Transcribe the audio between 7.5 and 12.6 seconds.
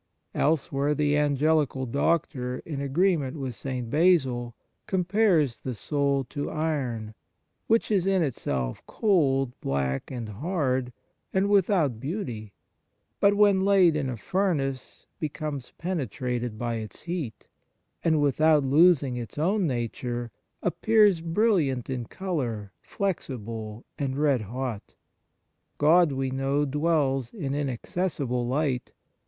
which is in itself cold, black and hard, and without beauty,